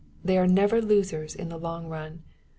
They 0.25 0.35
are 0.39 0.47
never 0.47 0.81
losers 0.81 1.35
in 1.35 1.49
the 1.49 1.59
long 1.59 1.85
run. 1.85 2.23